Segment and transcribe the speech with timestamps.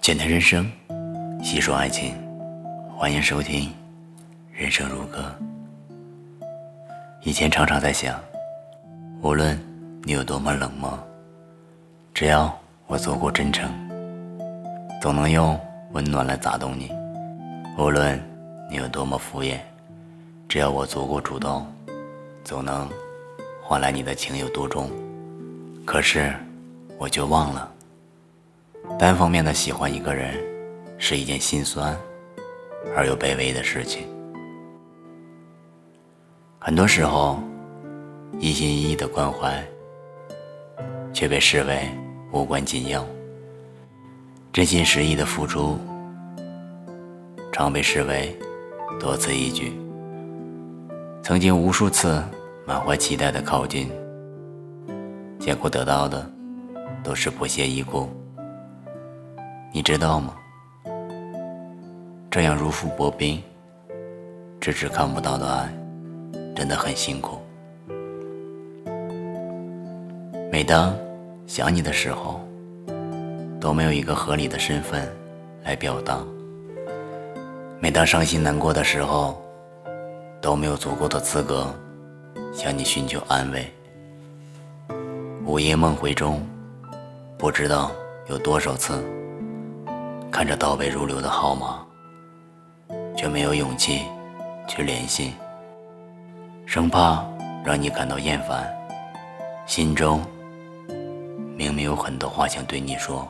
[0.00, 0.66] 简谈人生，
[1.42, 2.14] 细说爱情，
[2.96, 3.68] 欢迎收听
[4.50, 5.30] 《人生如歌》。
[7.20, 8.18] 以前常常在想，
[9.20, 9.60] 无论
[10.04, 10.98] 你有多么冷漠，
[12.14, 12.50] 只要
[12.86, 13.70] 我足够真诚，
[15.02, 15.60] 总能用
[15.92, 16.88] 温暖来打动你；
[17.76, 18.18] 无论
[18.70, 19.58] 你有多么敷衍，
[20.48, 21.66] 只要我足够主动，
[22.42, 22.88] 总能
[23.62, 24.90] 换来你的情有独钟。
[25.84, 26.34] 可是，
[26.96, 27.70] 我就忘了。
[28.98, 30.34] 单方面的喜欢一个人，
[30.98, 31.96] 是一件心酸
[32.94, 34.06] 而又卑微的事情。
[36.58, 37.42] 很多时候，
[38.38, 39.64] 一心一意的关怀，
[41.14, 41.88] 却被视为
[42.30, 43.02] 无关紧要；
[44.52, 45.78] 真心实意的付出，
[47.50, 48.38] 常被视为
[48.98, 49.72] 多此一举。
[51.22, 52.22] 曾经无数次
[52.66, 53.90] 满怀期待的靠近，
[55.38, 56.30] 结果得到的
[57.02, 58.10] 都是不屑一顾。
[59.72, 60.34] 你知道吗？
[62.28, 63.40] 这样如履薄冰、
[64.60, 65.72] 迟迟看不到的爱，
[66.56, 67.38] 真的很辛苦。
[70.50, 70.92] 每当
[71.46, 72.40] 想你的时候，
[73.60, 75.08] 都没有一个合理的身份
[75.62, 76.16] 来表达；
[77.78, 79.40] 每当伤心难过的时候，
[80.40, 81.72] 都没有足够的资格
[82.52, 83.72] 向你寻求安慰。
[85.46, 86.44] 午夜梦回中，
[87.38, 87.92] 不知道
[88.28, 89.00] 有多少次。
[90.30, 91.84] 看着倒背如流的号码，
[93.16, 94.02] 却没有勇气
[94.66, 95.34] 去联系，
[96.64, 97.22] 生怕
[97.64, 98.72] 让你感到厌烦。
[99.66, 100.24] 心中
[101.56, 103.28] 明明有很多话想对你说，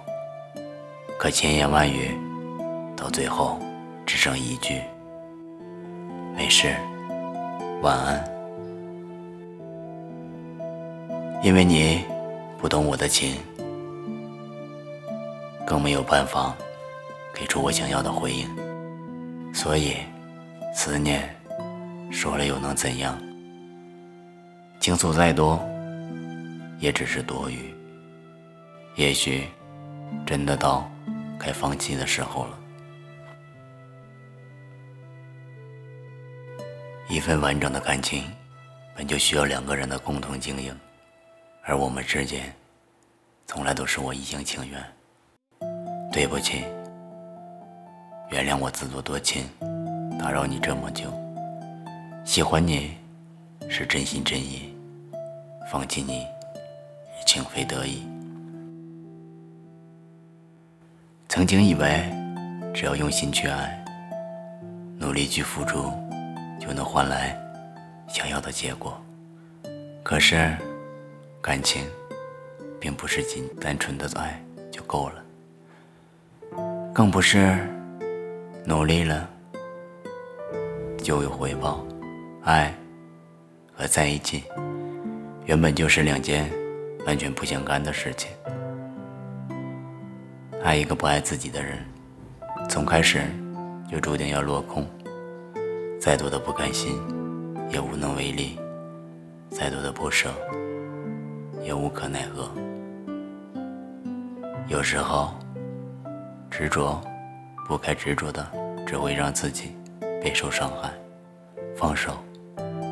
[1.19, 2.17] 可千言万语
[2.97, 3.59] 到最后
[4.07, 4.81] 只剩一句
[6.37, 6.77] ：“没事，
[7.83, 8.25] 晚安。”
[11.43, 12.05] 因为你
[12.59, 13.37] 不懂我的情，
[15.67, 16.55] 更没有办法。
[17.41, 18.47] 给出我想要的回应，
[19.55, 19.97] 所以
[20.75, 21.35] 思念
[22.13, 23.19] 说了又能怎样？
[24.79, 25.59] 倾诉再多，
[26.79, 27.75] 也只是多余。
[28.95, 29.49] 也许
[30.27, 30.87] 真的到
[31.39, 32.59] 该放弃的时候了。
[37.09, 38.31] 一份完整的感情，
[38.95, 40.79] 本就需要两个人的共同经营，
[41.65, 42.55] 而我们之间，
[43.47, 44.79] 从来都是我一厢情愿。
[46.13, 46.65] 对不起。
[48.31, 49.45] 原谅我自作多情，
[50.17, 51.13] 打扰你这么久。
[52.25, 52.95] 喜欢你
[53.69, 54.73] 是真心真意，
[55.69, 58.07] 放弃你也情非得已。
[61.29, 62.09] 曾经以为
[62.73, 63.85] 只要用心去爱，
[64.97, 65.93] 努力去付出，
[66.61, 67.37] 就能换来
[68.07, 68.97] 想要的结果。
[70.05, 70.57] 可是
[71.43, 71.85] 感情
[72.79, 74.41] 并不是仅单纯的爱
[74.71, 75.25] 就够了，
[76.95, 77.59] 更不是。
[78.71, 79.29] 努力了
[81.03, 81.85] 就有回报，
[82.45, 82.73] 爱
[83.75, 84.45] 和在一起
[85.45, 86.49] 原本就是两件
[87.05, 88.31] 完全不相干的事情。
[90.63, 91.85] 爱一个不爱自己的人，
[92.69, 93.21] 从开始
[93.91, 94.87] 就注定要落空。
[96.01, 96.97] 再多的不甘心
[97.73, 98.57] 也无能为力，
[99.51, 100.31] 再多的不舍
[101.61, 102.49] 也无可奈何。
[104.69, 105.35] 有时候
[106.49, 107.03] 执着。
[107.71, 108.45] 不该执着的，
[108.85, 109.77] 只会让自己
[110.21, 110.91] 备受伤害。
[111.77, 112.17] 放手，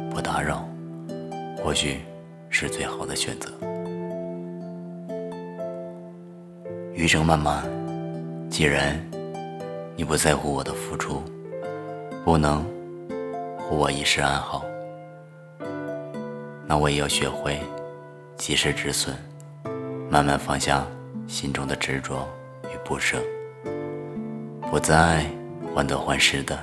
[0.08, 0.64] 不打扰，
[1.60, 2.02] 或许
[2.48, 3.50] 是最好的选择。
[6.94, 7.64] 余生漫漫，
[8.48, 8.96] 既然
[9.96, 11.24] 你不在乎我的付出，
[12.24, 12.62] 不能
[13.58, 14.64] 护我一世安好，
[16.68, 17.60] 那我也要学会
[18.36, 19.12] 及时止损，
[20.08, 20.86] 慢慢放下
[21.26, 22.24] 心中的执着
[22.72, 23.18] 与不舍。
[24.70, 25.24] 不再
[25.74, 26.58] 患得患失的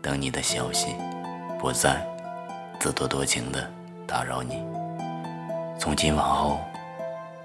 [0.00, 0.94] 等你的消息，
[1.60, 2.02] 不再
[2.80, 3.70] 自作多情的
[4.06, 4.64] 打扰你。
[5.78, 6.58] 从今往后，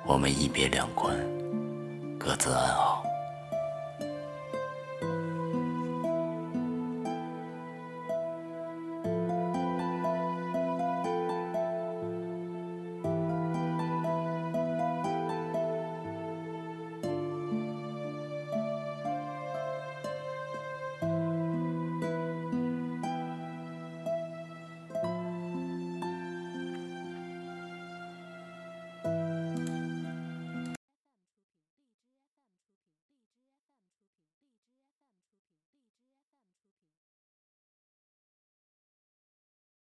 [0.05, 1.13] 我们一别两宽，
[2.17, 2.96] 各自安好。